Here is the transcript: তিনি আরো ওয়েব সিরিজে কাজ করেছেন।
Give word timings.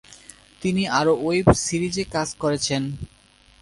তিনি 0.61 0.83
আরো 0.99 1.13
ওয়েব 1.23 1.47
সিরিজে 1.65 2.03
কাজ 2.15 2.29
করেছেন। 2.41 2.81